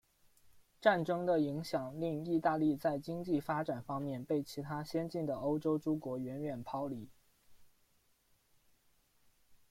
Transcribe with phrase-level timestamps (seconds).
[0.81, 7.07] 战争的影响令意大利在经济发展方面被其他先进的欧洲诸国远远抛离。